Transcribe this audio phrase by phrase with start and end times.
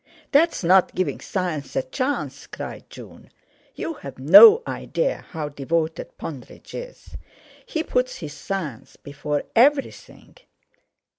[0.31, 3.29] "That's not giving science a chance," cried June.
[3.75, 7.15] "You've no idea how devoted Pondridge is.
[7.67, 10.37] He puts his science before everything."